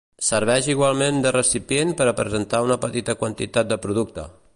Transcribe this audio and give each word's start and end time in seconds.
Serveix 0.27 0.69
igualment 0.73 1.19
de 1.25 1.33
recipient 1.35 1.93
per 1.99 2.07
a 2.11 2.15
presentar 2.21 2.63
una 2.69 2.79
petita 2.87 3.17
quantitat 3.21 3.71
de 3.75 3.79
producte. 3.85 4.25